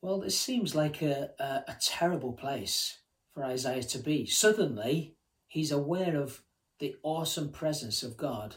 Well, 0.00 0.20
this 0.20 0.38
seems 0.38 0.76
like 0.76 1.02
a, 1.02 1.30
a, 1.40 1.72
a, 1.72 1.76
terrible 1.82 2.32
place 2.32 3.00
for 3.34 3.42
Isaiah 3.42 3.82
to 3.82 3.98
be. 3.98 4.26
Suddenly, 4.26 5.16
he's 5.48 5.72
aware 5.72 6.14
of 6.14 6.44
the 6.78 6.94
awesome 7.02 7.50
presence 7.50 8.04
of 8.04 8.16
God, 8.16 8.54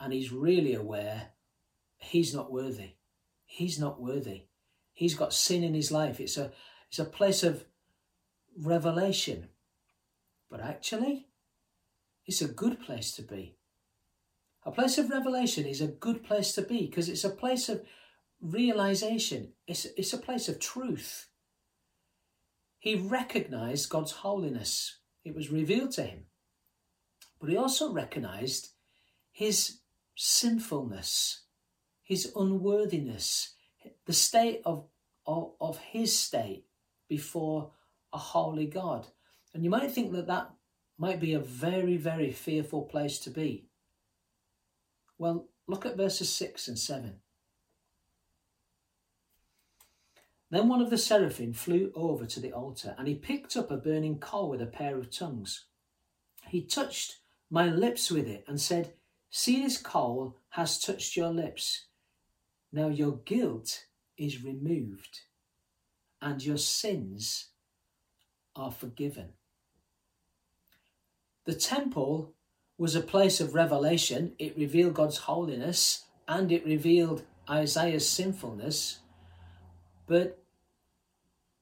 and 0.00 0.14
he's 0.14 0.32
really 0.32 0.72
aware 0.72 1.32
he's 1.98 2.34
not 2.34 2.50
worthy. 2.50 2.94
He's 3.44 3.78
not 3.78 4.00
worthy. 4.00 4.44
He's 4.98 5.14
got 5.14 5.32
sin 5.32 5.62
in 5.62 5.74
his 5.74 5.92
life. 5.92 6.18
It's 6.18 6.36
a, 6.36 6.50
it's 6.88 6.98
a 6.98 7.04
place 7.04 7.44
of 7.44 7.64
revelation. 8.60 9.46
But 10.50 10.60
actually, 10.60 11.28
it's 12.26 12.42
a 12.42 12.48
good 12.48 12.80
place 12.80 13.12
to 13.12 13.22
be. 13.22 13.54
A 14.66 14.72
place 14.72 14.98
of 14.98 15.08
revelation 15.08 15.66
is 15.66 15.80
a 15.80 15.86
good 15.86 16.24
place 16.24 16.52
to 16.54 16.62
be 16.62 16.86
because 16.86 17.08
it's 17.08 17.22
a 17.22 17.30
place 17.30 17.68
of 17.68 17.82
realization, 18.42 19.52
it's, 19.68 19.84
it's 19.96 20.12
a 20.12 20.18
place 20.18 20.48
of 20.48 20.58
truth. 20.58 21.28
He 22.80 22.96
recognized 22.96 23.90
God's 23.90 24.10
holiness, 24.10 24.98
it 25.24 25.32
was 25.32 25.48
revealed 25.48 25.92
to 25.92 26.02
him. 26.02 26.24
But 27.40 27.50
he 27.50 27.56
also 27.56 27.92
recognized 27.92 28.70
his 29.30 29.78
sinfulness, 30.16 31.42
his 32.02 32.32
unworthiness, 32.34 33.54
the 34.08 34.14
state 34.14 34.62
of, 34.64 34.86
of, 35.26 35.52
of 35.60 35.76
his 35.78 36.18
state 36.18 36.64
before 37.08 37.72
a 38.10 38.16
holy 38.16 38.64
God. 38.64 39.06
And 39.52 39.62
you 39.62 39.68
might 39.68 39.92
think 39.92 40.12
that 40.12 40.26
that 40.28 40.50
might 40.96 41.20
be 41.20 41.34
a 41.34 41.38
very, 41.38 41.98
very 41.98 42.32
fearful 42.32 42.84
place 42.84 43.18
to 43.18 43.30
be. 43.30 43.66
Well, 45.18 45.48
look 45.66 45.84
at 45.84 45.98
verses 45.98 46.30
6 46.30 46.68
and 46.68 46.78
7. 46.78 47.16
Then 50.50 50.68
one 50.68 50.80
of 50.80 50.88
the 50.88 50.96
seraphim 50.96 51.52
flew 51.52 51.92
over 51.94 52.24
to 52.24 52.40
the 52.40 52.52
altar, 52.52 52.94
and 52.96 53.06
he 53.06 53.14
picked 53.14 53.58
up 53.58 53.70
a 53.70 53.76
burning 53.76 54.18
coal 54.18 54.48
with 54.48 54.62
a 54.62 54.66
pair 54.66 54.96
of 54.96 55.10
tongues. 55.10 55.66
He 56.48 56.62
touched 56.62 57.18
my 57.50 57.66
lips 57.66 58.10
with 58.10 58.26
it 58.26 58.46
and 58.48 58.58
said, 58.58 58.94
See, 59.28 59.60
this 59.60 59.76
coal 59.76 60.38
has 60.48 60.80
touched 60.80 61.14
your 61.14 61.28
lips. 61.28 61.88
Now 62.72 62.88
your 62.88 63.18
guilt 63.26 63.84
is 64.18 64.42
removed, 64.42 65.20
and 66.20 66.44
your 66.44 66.58
sins 66.58 67.48
are 68.54 68.72
forgiven. 68.72 69.30
The 71.44 71.54
temple 71.54 72.34
was 72.76 72.94
a 72.94 73.00
place 73.00 73.40
of 73.40 73.54
revelation. 73.54 74.34
It 74.38 74.56
revealed 74.56 74.94
God's 74.94 75.18
holiness 75.18 76.04
and 76.26 76.52
it 76.52 76.66
revealed 76.66 77.22
Isaiah's 77.48 78.08
sinfulness 78.08 78.98
but 80.08 80.42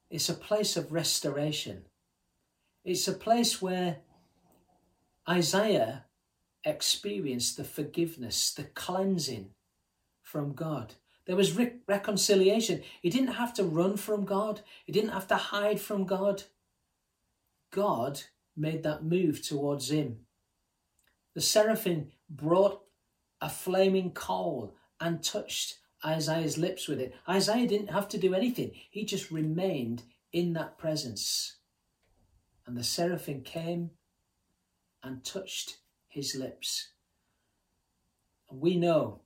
it's 0.09 0.29
a 0.29 0.33
place 0.33 0.77
of 0.77 0.91
restoration. 0.91 1.83
It's 2.83 3.07
a 3.07 3.13
place 3.13 3.61
where 3.61 3.97
Isaiah 5.29 6.05
experienced 6.63 7.57
the 7.57 7.65
forgiveness, 7.65 8.53
the 8.53 8.63
cleansing 8.63 9.49
from 10.21 10.53
God. 10.53 10.95
There 11.27 11.35
was 11.35 11.55
re- 11.55 11.73
reconciliation. 11.87 12.81
He 13.01 13.09
didn't 13.09 13.33
have 13.33 13.53
to 13.55 13.63
run 13.63 13.97
from 13.97 14.25
God, 14.25 14.61
he 14.85 14.91
didn't 14.91 15.11
have 15.11 15.27
to 15.27 15.35
hide 15.35 15.79
from 15.79 16.05
God. 16.05 16.43
God 17.69 18.21
made 18.55 18.83
that 18.83 19.03
move 19.03 19.45
towards 19.45 19.91
him. 19.91 20.19
The 21.35 21.41
seraphim 21.41 22.11
brought 22.29 22.81
a 23.41 23.49
flaming 23.49 24.11
coal 24.11 24.73
and 24.99 25.21
touched 25.21 25.77
Isaiah's 26.03 26.57
lips 26.57 26.87
with 26.87 26.99
it. 26.99 27.13
Isaiah 27.27 27.67
didn't 27.67 27.91
have 27.91 28.07
to 28.09 28.17
do 28.17 28.33
anything, 28.33 28.71
he 28.89 29.05
just 29.05 29.29
remained 29.29 30.03
in 30.31 30.53
that 30.53 30.77
presence. 30.77 31.57
And 32.65 32.75
the 32.75 32.83
seraphim 32.83 33.41
came 33.41 33.91
and 35.03 35.23
touched 35.23 35.77
his 36.07 36.35
lips. 36.35 36.89
And 38.49 38.59
we 38.59 38.77
know 38.77 39.21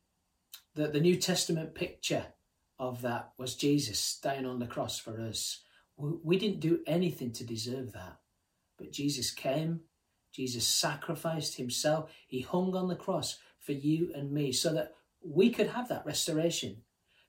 that 0.76 0.94
the 0.94 1.00
New 1.00 1.16
Testament 1.16 1.76
picture 1.76 2.28
of 2.80 3.02
that 3.02 3.32
was 3.38 3.56
Jesus 3.56 4.20
dying 4.22 4.46
on 4.46 4.60
the 4.60 4.68
cross 4.68 5.00
for 5.00 5.20
us. 5.22 5.62
We 5.98 6.38
didn't 6.38 6.62
do 6.62 6.80
anything 6.88 7.32
to 7.34 7.44
deserve 7.44 7.92
that. 7.94 8.18
But 8.78 8.92
Jesus 8.92 9.32
came, 9.32 9.82
Jesus 10.32 10.66
sacrificed 10.66 11.58
himself, 11.58 12.10
he 12.28 12.42
hung 12.42 12.76
on 12.76 12.88
the 12.88 12.96
cross 12.96 13.38
for 13.60 13.74
you 13.74 14.12
and 14.16 14.32
me 14.32 14.52
so 14.52 14.74
that 14.74 14.96
we 15.24 15.52
could 15.52 15.68
have 15.68 15.88
that 15.90 16.06
restoration, 16.06 16.78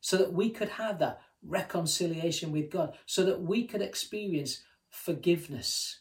so 0.00 0.16
that 0.16 0.32
we 0.32 0.49
could 0.49 0.70
have 0.70 0.99
that 1.00 1.20
reconciliation 1.44 2.52
with 2.52 2.70
God, 2.70 2.96
so 3.04 3.25
that 3.25 3.42
we 3.42 3.66
could 3.66 3.82
experience 3.82 4.62
forgiveness. 4.88 6.00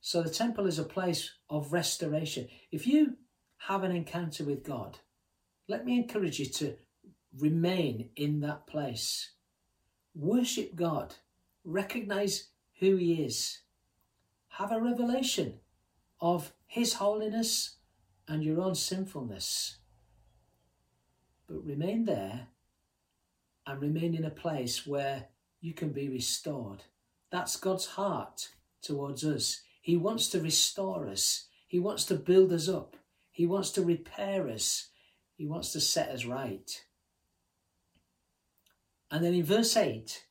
So 0.00 0.22
the 0.22 0.30
temple 0.30 0.66
is 0.66 0.78
a 0.78 0.84
place 0.84 1.32
of 1.48 1.72
restoration. 1.72 2.48
If 2.70 2.86
you 2.86 3.16
have 3.56 3.82
an 3.82 3.90
encounter 3.90 4.44
with 4.44 4.62
God, 4.62 4.98
let 5.68 5.84
me 5.84 5.96
encourage 5.96 6.38
you 6.38 6.46
to 6.46 6.76
remain 7.38 8.10
in 8.16 8.40
that 8.40 8.66
place. 8.66 9.30
Worship 10.14 10.74
God, 10.74 11.14
recognize 11.64 12.48
who 12.80 12.96
He 12.96 13.24
is, 13.24 13.60
have 14.48 14.72
a 14.72 14.80
revelation 14.80 15.60
of 16.20 16.52
His 16.66 16.94
holiness 16.94 17.76
and 18.28 18.44
your 18.44 18.60
own 18.60 18.74
sinfulness 18.74 19.78
but 21.46 21.64
remain 21.64 22.04
there 22.04 22.48
and 23.66 23.80
remain 23.80 24.14
in 24.14 24.24
a 24.24 24.30
place 24.30 24.86
where 24.86 25.26
you 25.60 25.72
can 25.72 25.90
be 25.90 26.08
restored. 26.08 26.84
That's 27.30 27.56
God's 27.56 27.86
heart 27.86 28.50
towards 28.82 29.24
us. 29.24 29.62
He 29.80 29.96
wants 29.96 30.28
to 30.30 30.40
restore 30.40 31.06
us, 31.06 31.48
He 31.66 31.78
wants 31.78 32.04
to 32.06 32.14
build 32.14 32.52
us 32.52 32.68
up, 32.68 32.96
He 33.30 33.46
wants 33.46 33.70
to 33.72 33.82
repair 33.82 34.48
us, 34.48 34.88
He 35.36 35.46
wants 35.46 35.72
to 35.72 35.80
set 35.80 36.10
us 36.10 36.24
right. 36.24 36.84
And 39.10 39.24
then 39.24 39.34
in 39.34 39.44
verse 39.44 39.76
8, 39.76 40.24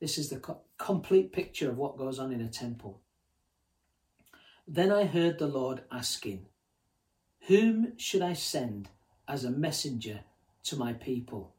this 0.00 0.16
is 0.16 0.28
the 0.30 0.38
co- 0.38 0.62
complete 0.78 1.32
picture 1.32 1.70
of 1.70 1.76
what 1.76 1.98
goes 1.98 2.18
on 2.18 2.32
in 2.32 2.40
a 2.40 2.48
temple. 2.48 3.00
Then 4.66 4.90
I 4.90 5.04
heard 5.04 5.38
the 5.38 5.46
Lord 5.46 5.82
asking, 5.90 6.46
Whom 7.48 7.98
should 7.98 8.22
I 8.22 8.32
send 8.32 8.88
as 9.28 9.44
a 9.44 9.50
messenger 9.50 10.20
to 10.64 10.76
my 10.76 10.92
people? 10.92 11.54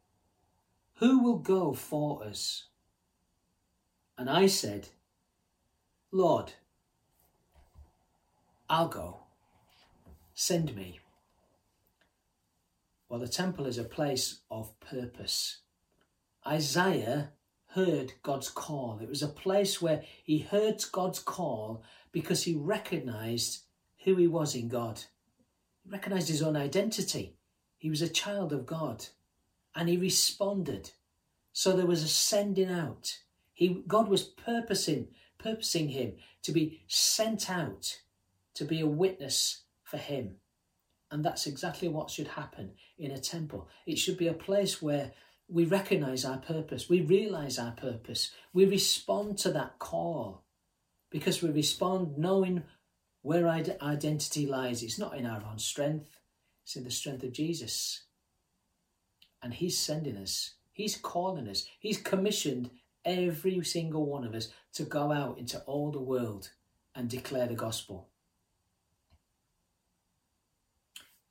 Who 0.95 1.23
will 1.23 1.39
go 1.39 1.73
for 1.73 2.23
us? 2.23 2.67
And 4.17 4.29
I 4.29 4.47
said, 4.47 4.89
Lord, 6.11 6.53
I'll 8.69 8.87
go. 8.87 9.21
Send 10.33 10.75
me. 10.75 10.99
Well, 13.11 13.19
the 13.19 13.27
temple 13.27 13.65
is 13.65 13.77
a 13.77 13.83
place 13.83 14.39
of 14.49 14.79
purpose. 14.79 15.57
Isaiah 16.47 17.31
heard 17.71 18.13
God's 18.23 18.47
call. 18.47 18.99
It 19.03 19.09
was 19.09 19.21
a 19.21 19.27
place 19.27 19.81
where 19.81 20.03
he 20.23 20.39
heard 20.39 20.81
God's 20.93 21.19
call 21.19 21.83
because 22.13 22.43
he 22.43 22.55
recognized 22.55 23.63
who 24.05 24.15
he 24.15 24.27
was 24.27 24.55
in 24.55 24.69
God. 24.69 25.01
He 25.83 25.89
recognized 25.89 26.29
his 26.29 26.41
own 26.41 26.55
identity. 26.55 27.35
He 27.77 27.89
was 27.89 28.01
a 28.01 28.07
child 28.07 28.53
of 28.53 28.65
God 28.65 29.07
and 29.75 29.89
he 29.89 29.97
responded. 29.97 30.91
So 31.51 31.73
there 31.73 31.85
was 31.85 32.03
a 32.03 32.07
sending 32.07 32.71
out. 32.71 33.17
He, 33.53 33.83
God 33.89 34.07
was 34.07 34.23
purposing, 34.23 35.09
purposing 35.37 35.89
him 35.89 36.13
to 36.43 36.53
be 36.53 36.85
sent 36.87 37.49
out 37.49 38.03
to 38.53 38.63
be 38.63 38.79
a 38.79 38.87
witness 38.87 39.63
for 39.83 39.97
him. 39.97 40.37
And 41.11 41.25
that's 41.25 41.45
exactly 41.45 41.89
what 41.89 42.09
should 42.09 42.29
happen 42.29 42.71
in 42.97 43.11
a 43.11 43.19
temple. 43.19 43.67
It 43.85 43.97
should 43.97 44.17
be 44.17 44.27
a 44.27 44.33
place 44.33 44.81
where 44.81 45.11
we 45.49 45.65
recognize 45.65 46.23
our 46.23 46.37
purpose, 46.37 46.89
we 46.89 47.01
realize 47.01 47.59
our 47.59 47.73
purpose, 47.73 48.31
we 48.53 48.65
respond 48.65 49.37
to 49.39 49.51
that 49.51 49.77
call 49.79 50.45
because 51.09 51.41
we 51.41 51.49
respond 51.49 52.17
knowing 52.17 52.63
where 53.21 53.47
our 53.47 53.61
identity 53.81 54.47
lies. 54.47 54.81
It's 54.81 54.97
not 54.97 55.17
in 55.17 55.25
our 55.25 55.43
own 55.45 55.59
strength, 55.59 56.17
it's 56.63 56.77
in 56.77 56.85
the 56.85 56.91
strength 56.91 57.23
of 57.23 57.33
Jesus. 57.33 58.05
And 59.43 59.53
He's 59.53 59.77
sending 59.77 60.15
us, 60.15 60.53
He's 60.71 60.95
calling 60.95 61.49
us, 61.49 61.65
He's 61.81 61.97
commissioned 61.97 62.69
every 63.03 63.61
single 63.65 64.05
one 64.05 64.23
of 64.23 64.33
us 64.33 64.47
to 64.75 64.83
go 64.83 65.11
out 65.11 65.37
into 65.37 65.59
all 65.61 65.91
the 65.91 65.99
world 65.99 66.51
and 66.95 67.09
declare 67.09 67.47
the 67.47 67.55
gospel. 67.55 68.10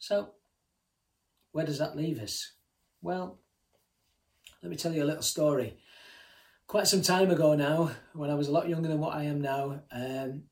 So, 0.01 0.31
where 1.53 1.67
does 1.67 1.79
that 1.79 1.97
leave 1.97 2.21
us? 2.21 2.53
Well, 3.03 3.39
Let 4.63 4.71
me 4.71 4.77
tell 4.77 4.93
you 4.93 5.05
a 5.05 5.05
little 5.05 5.23
story. 5.23 5.77
Quite 6.67 6.89
some 6.89 7.03
time 7.03 7.31
ago 7.31 7.55
now, 7.55 7.91
when 8.15 8.31
I 8.31 8.35
was 8.35 8.49
a 8.49 8.53
lot 8.53 8.69
younger 8.69 8.89
than 8.89 8.99
what 8.99 9.15
I 9.15 9.25
am 9.25 9.41
now, 9.41 9.83
um, 9.93 10.45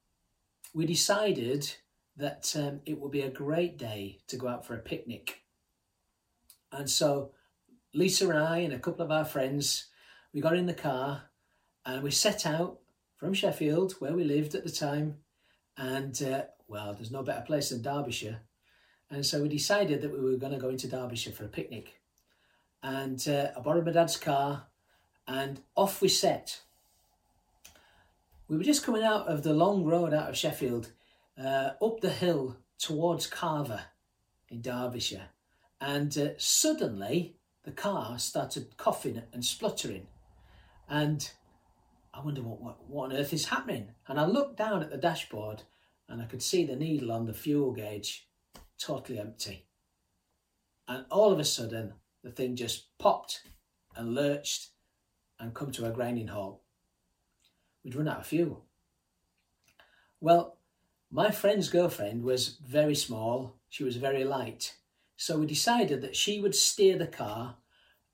we 0.74 0.84
decided 0.84 1.70
that 2.16 2.54
um, 2.58 2.80
it 2.84 3.00
would 3.00 3.10
be 3.10 3.22
a 3.22 3.30
great 3.30 3.78
day 3.78 4.18
to 4.28 4.36
go 4.36 4.48
out 4.48 4.66
for 4.66 4.74
a 4.74 4.80
picnic. 4.80 5.42
And 6.70 6.88
so 6.90 7.32
Lisa 7.94 8.28
and 8.28 8.38
I 8.38 8.58
and 8.58 8.74
a 8.74 8.78
couple 8.78 9.04
of 9.04 9.10
our 9.10 9.24
friends, 9.24 9.86
we 10.34 10.40
got 10.42 10.56
in 10.56 10.66
the 10.66 10.74
car 10.74 11.22
and 11.86 12.02
we 12.02 12.10
set 12.10 12.44
out 12.44 12.80
from 13.16 13.32
Sheffield, 13.32 13.92
where 13.98 14.14
we 14.14 14.24
lived 14.24 14.54
at 14.54 14.64
the 14.64 14.70
time. 14.70 15.18
And 15.76 16.20
uh, 16.22 16.42
well, 16.66 16.92
there's 16.94 17.10
no 17.10 17.22
better 17.22 17.42
place 17.42 17.70
than 17.70 17.80
Derbyshire. 17.80 18.40
And 19.10 19.24
so 19.24 19.42
we 19.42 19.48
decided 19.48 20.02
that 20.02 20.12
we 20.12 20.20
were 20.20 20.36
going 20.36 20.52
to 20.52 20.58
go 20.58 20.68
into 20.68 20.86
Derbyshire 20.86 21.32
for 21.32 21.44
a 21.44 21.48
picnic. 21.48 22.00
And 22.82 23.26
uh, 23.28 23.50
I 23.56 23.60
borrowed 23.60 23.86
my 23.86 23.92
dad's 23.92 24.16
car 24.16 24.66
and 25.26 25.60
off 25.76 26.00
we 26.00 26.08
set. 26.08 26.60
We 28.48 28.56
were 28.56 28.64
just 28.64 28.84
coming 28.84 29.02
out 29.02 29.26
of 29.28 29.42
the 29.42 29.52
long 29.52 29.84
road 29.84 30.14
out 30.14 30.28
of 30.28 30.36
Sheffield, 30.36 30.92
uh, 31.42 31.70
up 31.82 32.00
the 32.00 32.10
hill 32.10 32.56
towards 32.78 33.28
Calver 33.28 33.82
in 34.48 34.60
Derbyshire. 34.60 35.28
And 35.80 36.16
uh, 36.16 36.28
suddenly 36.36 37.36
the 37.64 37.72
car 37.72 38.18
started 38.18 38.76
coughing 38.76 39.22
and 39.32 39.44
spluttering. 39.44 40.06
And 40.88 41.30
I 42.12 42.20
wonder 42.22 42.42
what, 42.42 42.60
what, 42.60 42.88
what 42.88 43.04
on 43.12 43.16
earth 43.16 43.32
is 43.32 43.46
happening. 43.46 43.88
And 44.06 44.18
I 44.20 44.26
looked 44.26 44.56
down 44.56 44.82
at 44.82 44.90
the 44.90 44.96
dashboard 44.96 45.62
and 46.08 46.22
I 46.22 46.26
could 46.26 46.42
see 46.42 46.64
the 46.64 46.76
needle 46.76 47.12
on 47.12 47.26
the 47.26 47.34
fuel 47.34 47.72
gauge 47.72 48.27
totally 48.78 49.18
empty. 49.18 49.66
And 50.86 51.04
all 51.10 51.32
of 51.32 51.38
a 51.38 51.44
sudden, 51.44 51.94
the 52.22 52.30
thing 52.30 52.56
just 52.56 52.96
popped 52.98 53.42
and 53.96 54.14
lurched 54.14 54.68
and 55.38 55.54
come 55.54 55.70
to 55.72 55.86
a 55.86 55.90
grinding 55.90 56.28
halt. 56.28 56.62
We'd 57.84 57.94
run 57.94 58.08
out 58.08 58.20
of 58.20 58.26
fuel. 58.26 58.64
Well, 60.20 60.58
my 61.10 61.30
friend's 61.30 61.68
girlfriend 61.68 62.24
was 62.24 62.58
very 62.66 62.94
small, 62.94 63.54
she 63.68 63.84
was 63.84 63.96
very 63.96 64.24
light. 64.24 64.74
So 65.16 65.38
we 65.38 65.46
decided 65.46 66.00
that 66.02 66.16
she 66.16 66.40
would 66.40 66.54
steer 66.54 66.98
the 66.98 67.06
car 67.06 67.56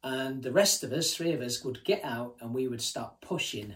and 0.02 0.42
the 0.42 0.52
rest 0.52 0.84
of 0.84 0.92
us, 0.92 1.14
three 1.14 1.32
of 1.32 1.40
us, 1.40 1.64
would 1.64 1.84
get 1.84 2.04
out 2.04 2.36
and 2.40 2.52
we 2.52 2.68
would 2.68 2.82
start 2.82 3.20
pushing 3.20 3.74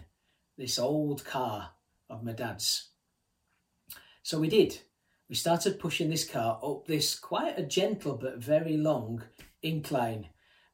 this 0.57 0.77
old 0.77 1.25
car 1.25 1.71
of 2.09 2.23
my 2.23 2.33
dad's. 2.33 2.89
So 4.23 4.39
we 4.39 4.47
did. 4.47 4.79
We 5.29 5.35
started 5.35 5.79
pushing 5.79 6.09
this 6.09 6.27
car 6.27 6.59
up 6.63 6.87
this 6.87 7.17
quite 7.17 7.57
a 7.57 7.63
gentle 7.63 8.15
but 8.15 8.39
very 8.39 8.77
long 8.77 9.23
incline, 9.61 10.29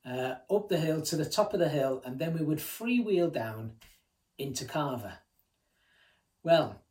uh, 0.06 0.36
up 0.50 0.70
the 0.70 0.78
hill 0.78 1.02
to 1.02 1.18
the 1.18 1.26
top 1.26 1.54
of 1.54 1.60
the 1.60 1.68
hill, 1.68 2.02
and 2.06 2.18
then 2.18 2.34
we 2.34 2.46
would 2.46 2.60
freewheel 2.60 3.34
down 3.34 3.74
into 4.38 4.64
Calver. 4.64 5.18
Well, 6.42 6.82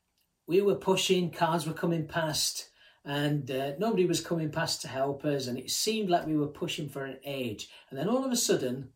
we 0.47 0.61
were 0.61 0.75
pushing, 0.75 1.31
cars 1.31 1.67
were 1.67 1.73
coming 1.73 2.07
past, 2.07 2.69
and 3.03 3.51
uh, 3.51 3.73
nobody 3.79 4.05
was 4.05 4.21
coming 4.21 4.51
past 4.51 4.83
to 4.83 4.89
help 4.89 5.25
us, 5.25 5.47
and 5.47 5.59
it 5.59 5.71
seemed 5.71 6.11
like 6.11 6.27
we 6.27 6.37
were 6.37 6.49
pushing 6.49 6.91
for 6.91 7.07
an 7.07 7.19
age. 7.25 7.69
And 7.89 7.99
then 7.99 8.09
all 8.09 8.27
of 8.27 8.33
a 8.33 8.37
sudden, 8.37 8.91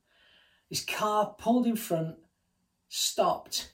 this 0.69 0.85
car 0.85 1.35
pulled 1.39 1.67
in 1.67 1.77
front, 1.77 2.17
stopped, 2.89 3.73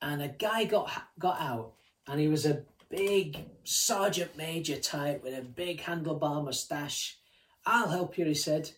and 0.00 0.22
a 0.22 0.28
guy 0.28 0.64
got 0.64 0.90
got 1.18 1.40
out, 1.40 1.74
and 2.06 2.18
he 2.18 2.28
was 2.28 2.46
a 2.46 2.64
big 2.90 3.46
sergeant 3.64 4.36
major 4.36 4.76
type 4.76 5.22
with 5.22 5.38
a 5.38 5.42
big 5.42 5.80
handlebar 5.80 6.44
moustache. 6.44 7.18
I'll 7.64 7.88
help 7.88 8.18
you, 8.18 8.26
he 8.26 8.34
said, 8.34 8.72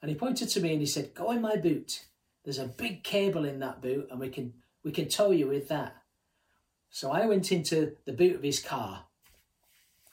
and 0.00 0.10
he 0.10 0.16
pointed 0.16 0.48
to 0.50 0.60
me 0.60 0.72
and 0.72 0.80
he 0.80 0.86
said, 0.86 1.14
"Go 1.14 1.30
in 1.30 1.40
my 1.40 1.56
boot. 1.56 2.04
There's 2.44 2.58
a 2.58 2.66
big 2.66 3.02
cable 3.02 3.44
in 3.44 3.58
that 3.60 3.80
boot, 3.80 4.08
and 4.10 4.20
we 4.20 4.28
can 4.28 4.54
we 4.84 4.92
can 4.92 5.08
tow 5.08 5.30
you 5.30 5.48
with 5.48 5.68
that." 5.68 5.96
So 6.90 7.10
I 7.10 7.26
went 7.26 7.50
into 7.50 7.96
the 8.04 8.12
boot 8.12 8.36
of 8.36 8.42
his 8.42 8.60
car. 8.60 9.06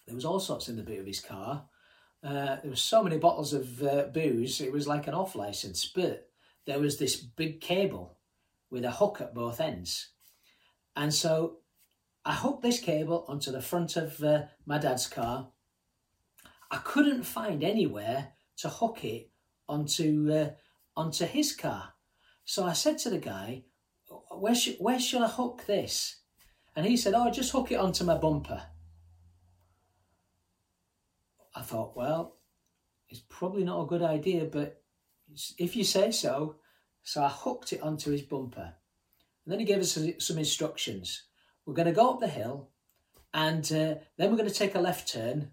There 0.08 0.16
was 0.16 0.26
all 0.26 0.40
sorts 0.40 0.68
in 0.68 0.78
the 0.78 0.84
boot 0.84 1.00
of 1.00 1.06
his 1.06 1.20
car. 1.20 1.66
Uh, 2.24 2.58
there 2.62 2.70
were 2.70 2.76
so 2.76 3.04
many 3.04 3.18
bottles 3.18 3.54
of 3.54 3.82
uh, 3.84 4.04
booze, 4.14 4.62
it 4.62 4.72
was 4.72 4.88
like 4.88 5.08
an 5.08 5.14
off 5.14 5.36
license, 5.36 5.86
but 5.86 6.30
there 6.68 6.80
was 6.80 7.00
this 7.00 7.16
big 7.16 7.62
cable 7.62 8.18
with 8.70 8.86
a 8.86 8.92
hook 8.92 9.20
at 9.20 9.34
both 9.34 9.60
ends. 9.60 10.10
And 10.96 11.14
so 11.14 11.58
I 12.24 12.34
hooked 12.34 12.62
this 12.62 12.80
cable 12.80 13.26
onto 13.28 13.52
the 13.52 13.62
front 13.62 13.96
of 13.98 14.24
uh, 14.24 14.44
my 14.66 14.78
dad's 14.78 15.08
car. 15.08 15.50
I 16.70 16.78
couldn't 16.78 17.24
find 17.24 17.64
anywhere 17.64 18.34
to 18.58 18.70
hook 18.70 19.04
it 19.04 19.32
onto 19.68 20.32
uh, 20.32 20.50
onto 20.96 21.26
his 21.26 21.56
car. 21.56 21.94
So 22.46 22.66
I 22.66 22.74
said 22.74 22.98
to 23.00 23.10
the 23.10 23.18
guy, 23.18 23.64
where, 24.30 24.56
sh- 24.56 24.80
where 24.80 25.00
shall 25.00 25.24
I 25.24 25.28
hook 25.28 25.64
this? 25.66 26.18
And 26.76 26.86
he 26.86 26.98
said, 26.98 27.14
Oh, 27.16 27.32
just 27.32 27.52
hook 27.52 27.72
it 27.72 27.80
onto 27.80 28.04
my 28.04 28.18
bumper. 28.18 28.62
I 31.56 31.62
thought, 31.62 31.98
well, 31.98 32.38
it's 33.10 33.24
probably 33.28 33.64
not 33.64 33.82
a 33.82 33.88
good 33.88 34.02
idea, 34.02 34.46
but 34.46 34.82
if 35.58 35.76
you 35.76 35.84
say 35.84 36.12
so. 36.12 36.58
So 37.04 37.24
I 37.24 37.30
hooked 37.30 37.74
it 37.74 37.82
onto 37.82 38.12
his 38.12 38.22
bumper. 38.22 38.74
And 39.44 39.52
then 39.52 39.60
he 39.60 39.66
gave 39.66 39.80
us 39.80 39.98
some 40.20 40.38
instructions. 40.38 41.24
We're 41.66 41.74
going 41.74 41.88
to 41.88 41.94
go 41.94 42.10
up 42.12 42.20
the 42.20 42.28
hill, 42.28 42.70
and 43.34 43.64
uh, 43.72 43.96
then 44.18 44.30
we're 44.30 44.38
going 44.38 44.50
to 44.50 44.54
take 44.54 44.76
a 44.76 44.80
left 44.80 45.12
turn, 45.12 45.52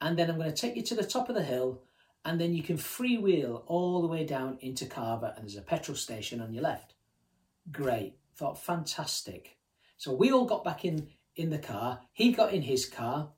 and 0.00 0.18
then 0.18 0.30
I'm 0.30 0.38
going 0.38 0.52
to 0.52 0.56
take 0.56 0.76
you 0.76 0.82
to 0.82 0.94
the 0.94 1.04
top 1.04 1.28
of 1.28 1.34
the 1.34 1.42
hill, 1.42 1.82
and 2.24 2.40
then 2.40 2.54
you 2.54 2.62
can 2.62 2.76
freewheel 2.76 3.62
all 3.66 4.00
the 4.00 4.08
way 4.08 4.24
down 4.24 4.58
into 4.60 4.84
Calver, 4.84 5.34
and 5.36 5.44
there's 5.44 5.56
a 5.56 5.62
petrol 5.62 5.96
station 5.96 6.40
on 6.40 6.52
your 6.52 6.62
left. 6.62 6.94
Great. 7.70 8.16
Thought 8.36 8.62
fantastic. 8.62 9.58
So 9.96 10.14
we 10.14 10.32
all 10.32 10.46
got 10.46 10.64
back 10.64 10.84
in 10.84 11.08
in 11.36 11.50
the 11.50 11.58
car. 11.58 12.00
He 12.12 12.32
got 12.32 12.52
in 12.52 12.62
his 12.62 12.86
car. 12.86 13.30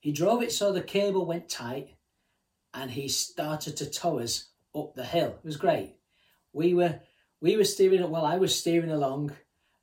He 0.00 0.12
drove 0.12 0.42
it 0.42 0.52
so 0.52 0.72
the 0.72 0.82
cable 0.82 1.26
went 1.26 1.48
tight, 1.48 1.96
and 2.74 2.90
he 2.90 3.08
started 3.08 3.76
to 3.78 3.90
tow 3.90 4.18
us 4.18 4.48
up 4.74 4.94
the 4.94 5.04
hill. 5.04 5.36
It 5.38 5.44
was 5.44 5.56
great. 5.56 5.96
We 6.52 6.74
were 6.74 7.00
we 7.40 7.56
were 7.56 7.64
steering. 7.64 8.08
Well, 8.10 8.24
I 8.24 8.36
was 8.36 8.58
steering 8.58 8.90
along, 8.90 9.32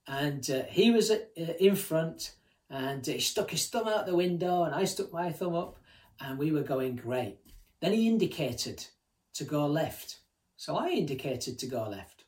and 0.10 0.50
uh, 0.50 0.64
he 0.70 0.90
was 0.90 1.12
uh, 1.12 1.18
in 1.36 1.76
front, 1.76 2.34
and 2.68 3.06
he 3.06 3.20
stuck 3.20 3.52
his 3.52 3.68
thumb 3.68 3.88
out 3.88 4.08
the 4.08 4.16
window, 4.16 4.64
and 4.64 4.74
I 4.74 4.86
stuck 4.86 5.14
my 5.14 5.32
thumb 5.32 5.56
up, 5.56 5.78
and 6.20 6.40
we 6.40 6.52
were 6.52 6.64
going 6.64 6.96
great. 6.96 7.38
Then 7.80 7.94
he 7.94 8.08
indicated 8.08 8.88
to 9.36 9.44
go 9.44 9.68
left, 9.68 10.18
so 10.58 10.76
I 10.76 10.90
indicated 10.90 11.60
to 11.60 11.68
go 11.68 11.88
left. 11.88 12.24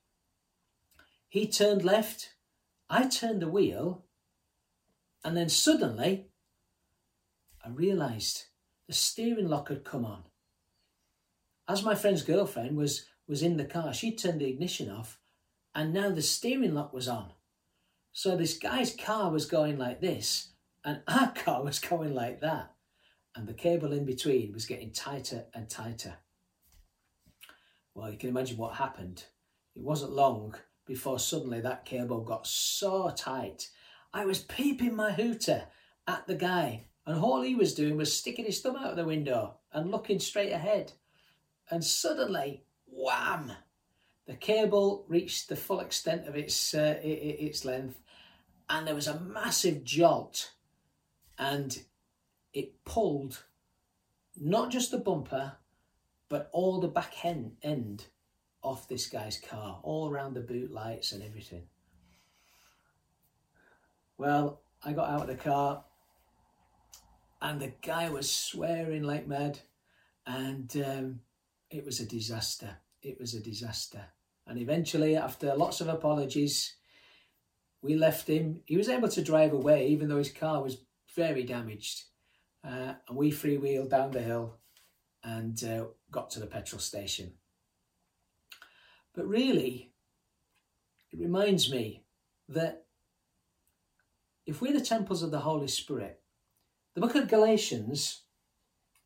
He 1.28 1.48
turned 1.48 1.84
left, 1.84 2.36
I 2.88 3.08
turned 3.08 3.42
the 3.42 3.50
wheel, 3.50 4.06
and 5.24 5.36
then 5.36 5.50
suddenly 5.50 6.28
I 7.66 7.70
realised 7.70 8.44
the 8.88 8.94
steering 8.94 9.50
lock 9.50 9.70
had 9.70 9.84
come 9.84 10.06
on. 10.06 10.24
As 11.68 11.84
my 11.84 11.96
friend's 11.96 12.22
girlfriend 12.22 12.78
was, 12.78 13.06
was 13.28 13.42
in 13.42 13.58
the 13.58 13.66
car, 13.66 13.92
she 13.92 14.16
turned 14.16 14.40
the 14.40 14.50
ignition 14.50 14.92
off, 14.92 15.18
and 15.74 15.92
now 15.92 16.12
the 16.12 16.22
steering 16.22 16.76
lock 16.76 16.94
was 16.94 17.08
on. 17.08 17.32
So 18.14 18.36
this 18.36 18.58
guy's 18.58 18.96
car 18.96 19.32
was 19.32 19.46
going 19.46 19.78
like 19.78 20.02
this, 20.02 20.50
and 20.84 21.02
our 21.08 21.32
car 21.32 21.64
was 21.64 21.80
going 21.80 22.14
like 22.14 22.42
that, 22.42 22.74
and 23.36 23.48
the 23.48 23.54
cable 23.54 23.94
in 23.94 24.06
between 24.06 24.54
was 24.54 24.66
getting 24.66 24.92
tighter 24.92 25.46
and 25.54 25.70
tighter. 25.70 26.16
Well, 27.94 28.12
you 28.12 28.18
can 28.18 28.30
imagine 28.30 28.58
what 28.58 28.76
happened. 28.76 29.26
It 29.76 29.82
wasn't 29.82 30.14
long 30.14 30.56
before 30.86 31.20
suddenly 31.20 31.62
that 31.62 31.86
cable 31.86 32.22
got 32.22 32.48
so 32.48 33.14
tight. 33.16 33.70
I 34.14 34.26
was 34.26 34.40
peeping 34.40 34.96
my 34.96 35.14
hooter 35.14 35.66
at 36.08 36.28
the 36.28 36.36
guy, 36.36 36.88
and 37.06 37.18
all 37.18 37.42
he 37.42 37.56
was 37.56 37.74
doing 37.74 37.96
was 37.96 38.16
sticking 38.16 38.46
his 38.46 38.60
thumb 38.60 38.76
out 38.76 38.92
of 38.92 38.96
the 38.98 39.06
window 39.06 39.56
and 39.72 39.90
looking 39.90 40.20
straight 40.20 40.52
ahead. 40.52 40.94
And 41.70 41.84
suddenly, 41.84 42.66
wham! 42.88 43.54
The 44.32 44.38
cable 44.38 45.04
reached 45.10 45.50
the 45.50 45.58
full 45.58 45.82
extent 45.82 46.26
of 46.26 46.38
its 46.38 46.74
uh, 46.74 46.98
its 47.04 47.66
length, 47.66 48.00
and 48.70 48.88
there 48.88 48.96
was 48.96 49.08
a 49.08 49.20
massive 49.20 49.84
jolt, 49.84 50.54
and 51.38 51.78
it 52.54 52.86
pulled 52.86 53.44
not 54.40 54.72
just 54.72 54.90
the 54.90 55.00
bumper, 55.00 55.58
but 56.30 56.50
all 56.54 56.80
the 56.80 56.88
back 56.88 57.26
end, 57.26 57.58
end 57.62 58.06
off 58.64 58.88
this 58.88 59.06
guy's 59.08 59.38
car, 59.38 59.82
all 59.84 60.10
around 60.10 60.34
the 60.34 60.40
boot 60.40 60.72
lights 60.72 61.12
and 61.12 61.22
everything. 61.22 61.64
Well, 64.18 64.62
I 64.82 64.94
got 64.94 65.10
out 65.10 65.24
of 65.24 65.28
the 65.28 65.36
car 65.36 65.84
and 67.42 67.60
the 67.60 67.74
guy 67.82 68.10
was 68.10 68.32
swearing 68.32 69.04
like 69.04 69.28
mad, 69.28 69.60
and 70.26 70.74
um, 70.86 71.20
it 71.70 71.84
was 71.84 72.00
a 72.00 72.06
disaster. 72.06 72.78
It 73.02 73.20
was 73.20 73.34
a 73.34 73.42
disaster. 73.42 74.06
And 74.52 74.60
eventually, 74.60 75.16
after 75.16 75.56
lots 75.56 75.80
of 75.80 75.88
apologies, 75.88 76.76
we 77.82 77.96
left 77.96 78.28
him. 78.28 78.60
He 78.66 78.76
was 78.76 78.90
able 78.90 79.08
to 79.08 79.24
drive 79.24 79.54
away, 79.54 79.88
even 79.88 80.10
though 80.10 80.18
his 80.18 80.30
car 80.30 80.62
was 80.62 80.84
very 81.16 81.44
damaged. 81.44 82.04
Uh, 82.62 82.96
and 83.08 83.18
we 83.18 83.32
freewheeled 83.32 83.92
down 83.92 84.12
the 84.12 84.22
hill 84.22 84.58
and 85.24 85.64
uh, 85.64 85.86
got 86.12 86.32
to 86.32 86.42
the 86.42 86.48
petrol 86.48 86.82
station. 86.82 87.32
But 89.16 89.26
really, 89.26 89.94
it 91.14 91.20
reminds 91.22 91.72
me 91.72 92.04
that 92.50 92.84
if 94.46 94.62
we're 94.62 94.74
the 94.74 94.82
temples 94.82 95.24
of 95.24 95.32
the 95.32 95.40
Holy 95.40 95.70
Spirit, 95.70 96.20
the 96.94 97.00
book 97.00 97.16
of 97.16 97.30
Galatians 97.30 98.24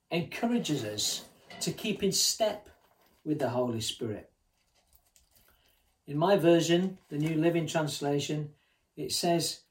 encourages 0.10 0.84
us 0.84 1.26
to 1.60 1.72
keep 1.72 2.02
in 2.02 2.12
step 2.12 2.68
with 3.24 3.38
the 3.38 3.50
Holy 3.50 3.82
Spirit. 3.82 4.32
In 6.08 6.18
my 6.18 6.38
version, 6.38 7.00
the 7.10 7.18
New 7.18 7.36
Living 7.36 7.66
Translation, 7.66 8.52
it 8.96 9.12
says, 9.12 9.62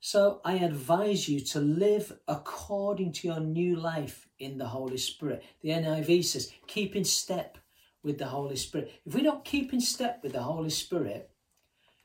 So 0.00 0.40
I 0.44 0.54
advise 0.54 1.28
you 1.28 1.40
to 1.40 1.60
live 1.60 2.12
according 2.26 3.12
to 3.12 3.28
your 3.28 3.40
new 3.40 3.76
life 3.76 4.28
in 4.38 4.56
the 4.56 4.68
Holy 4.68 4.96
Spirit. 4.96 5.44
The 5.60 5.70
NIV 5.70 6.24
says, 6.24 6.52
Keep 6.66 6.96
in 6.96 7.04
step 7.04 7.58
with 8.02 8.18
the 8.18 8.26
Holy 8.26 8.56
Spirit. 8.56 8.92
If 9.04 9.14
we 9.14 9.22
don't 9.22 9.44
keep 9.44 9.72
in 9.72 9.80
step 9.80 10.20
with 10.22 10.32
the 10.32 10.42
Holy 10.42 10.70
Spirit, 10.70 11.30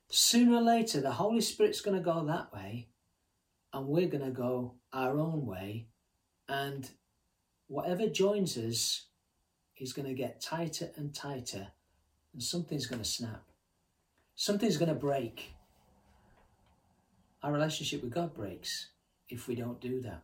sooner 0.09 0.57
or 0.57 0.61
later 0.61 0.99
the 0.99 1.11
Holy 1.11 1.41
Spirit's 1.41 1.81
going 1.81 1.97
to 1.97 2.03
go 2.03 2.25
that 2.25 2.51
way 2.51 2.87
and 3.73 3.87
we're 3.87 4.07
going 4.07 4.25
to 4.25 4.31
go 4.31 4.75
our 4.91 5.17
own 5.17 5.45
way. 5.45 5.87
And 6.47 6.89
whatever 7.67 8.07
joins 8.07 8.57
us 8.57 9.05
is 9.77 9.93
going 9.93 10.07
to 10.07 10.13
get 10.13 10.41
tighter 10.41 10.89
and 10.95 11.13
tighter, 11.13 11.67
and 12.33 12.41
something's 12.41 12.87
going 12.87 13.01
to 13.01 13.07
snap. 13.07 13.48
Something's 14.39 14.78
going 14.78 14.88
to 14.88 14.95
break. 14.95 15.54
Our 17.43 17.52
relationship 17.52 18.02
with 18.02 18.13
God 18.13 18.34
breaks 18.34 18.88
if 19.28 19.49
we 19.49 19.56
don't 19.56 19.82
do 19.82 19.99
that. 20.04 20.21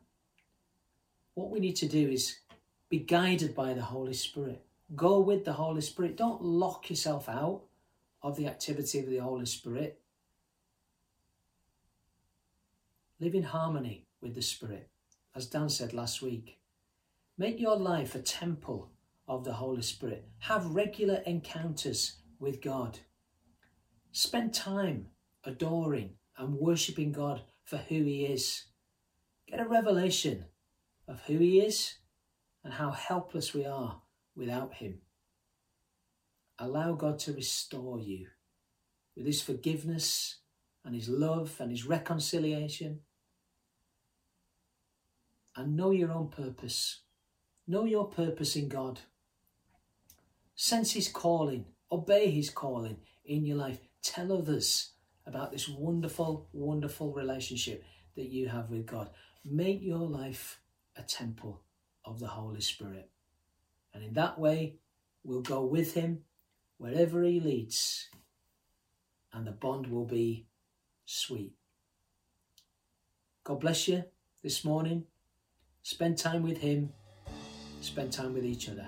What 1.34 1.52
we 1.52 1.60
need 1.60 1.76
to 1.76 1.88
do 1.90 2.08
is 2.08 2.38
be 2.88 3.00
guided 3.00 3.54
by 3.54 3.74
the 3.74 3.82
Holy 3.82 4.14
Spirit. 4.14 4.64
Go 4.96 5.20
with 5.20 5.44
the 5.44 5.52
Holy 5.52 5.82
Spirit. 5.82 6.16
Don't 6.16 6.42
lock 6.42 6.90
yourself 6.90 7.28
out 7.28 7.64
of 8.22 8.38
the 8.38 8.48
activity 8.48 9.00
of 9.00 9.10
the 9.10 9.18
Holy 9.18 9.46
Spirit. 9.46 10.00
Live 13.20 13.36
in 13.36 13.44
harmony 13.44 14.06
with 14.22 14.34
the 14.34 14.42
Spirit. 14.42 14.88
As 15.36 15.46
Dan 15.46 15.68
said 15.68 15.94
last 15.94 16.22
week, 16.22 16.58
make 17.38 17.60
your 17.60 17.76
life 17.76 18.16
a 18.16 18.20
temple 18.20 18.92
of 19.28 19.44
the 19.44 19.54
Holy 19.56 19.82
Spirit. 19.82 20.24
Have 20.40 20.68
regular 20.68 21.22
encounters 21.26 22.14
with 22.40 22.62
God. 22.62 23.00
Spend 24.16 24.54
time 24.54 25.08
adoring 25.44 26.12
and 26.38 26.58
worshipping 26.58 27.12
God 27.12 27.42
for 27.66 27.76
who 27.76 28.02
He 28.06 28.24
is. 28.24 28.64
Get 29.46 29.60
a 29.60 29.68
revelation 29.68 30.46
of 31.06 31.20
who 31.24 31.38
He 31.38 31.60
is 31.60 31.96
and 32.64 32.74
how 32.74 32.92
helpless 32.92 33.54
we 33.54 33.66
are 33.66 34.04
without 34.34 34.76
Him. 34.76 35.00
Allow 36.58 36.94
God 36.94 37.20
to 37.20 37.34
restore 37.34 38.00
you 38.00 38.28
with 39.18 39.26
His 39.26 39.42
forgiveness 39.42 40.38
and 40.86 40.96
His 40.96 41.10
love 41.10 41.58
and 41.60 41.70
His 41.70 41.86
reconciliation. 41.86 43.02
And 45.58 45.76
know 45.76 45.92
your 45.92 46.14
own 46.14 46.30
purpose. 46.30 47.02
Know 47.68 47.84
your 47.84 48.06
purpose 48.06 48.56
in 48.56 48.70
God. 48.70 49.02
Sense 50.56 50.94
His 50.94 51.10
calling. 51.10 51.66
Obey 51.92 52.32
His 52.32 52.50
calling 52.50 52.96
in 53.26 53.46
your 53.46 53.58
life. 53.58 53.80
Tell 54.06 54.32
others 54.32 54.92
about 55.26 55.52
this 55.52 55.68
wonderful, 55.68 56.48
wonderful 56.54 57.12
relationship 57.12 57.84
that 58.16 58.28
you 58.28 58.48
have 58.48 58.70
with 58.70 58.86
God. 58.86 59.10
Make 59.44 59.82
your 59.82 60.08
life 60.08 60.60
a 60.96 61.02
temple 61.02 61.64
of 62.06 62.20
the 62.20 62.28
Holy 62.28 62.62
Spirit. 62.62 63.10
And 63.96 64.04
in 64.04 64.14
that 64.14 64.38
way, 64.38 64.76
we'll 65.24 65.42
go 65.42 65.66
with 65.66 65.96
Him 65.96 66.20
wherever 66.78 67.24
He 67.24 67.40
leads, 67.40 68.10
and 69.34 69.48
the 69.48 69.52
bond 69.52 69.88
will 69.88 70.06
be 70.06 70.46
sweet. 71.06 71.54
God 73.44 73.60
bless 73.60 73.88
you 73.88 74.04
this 74.44 74.64
morning. 74.64 75.06
Spend 75.82 76.20
time 76.20 76.44
with 76.44 76.60
Him, 76.60 76.94
spend 77.82 78.14
time 78.14 78.36
with 78.36 78.46
each 78.46 78.70
other. 78.70 78.88